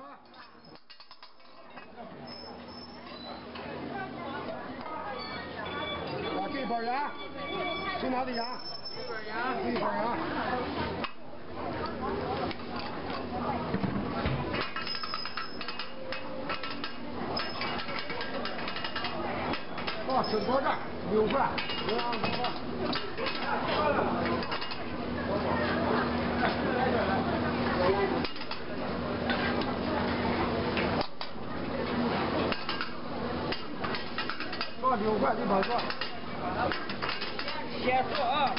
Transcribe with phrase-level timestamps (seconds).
[0.00, 0.02] 啊，
[6.52, 6.90] 这包盐，
[8.00, 8.42] 青岛的盐，
[8.96, 9.34] 这包盐，
[9.74, 9.98] 这包盐。
[20.10, 20.78] 啊，生果干
[21.12, 21.48] 六块，
[35.00, 35.32] 两五块。
[35.34, 35.80] 六块，你包多？
[37.82, 38.49] 先说啊。